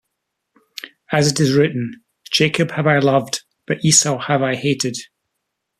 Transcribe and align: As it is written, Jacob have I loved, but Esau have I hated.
As 1.11 1.29
it 1.31 1.39
is 1.39 1.53
written, 1.53 2.03
Jacob 2.31 2.71
have 2.71 2.87
I 2.87 2.97
loved, 2.97 3.43
but 3.67 3.85
Esau 3.85 4.17
have 4.17 4.41
I 4.41 4.55
hated. 4.55 4.97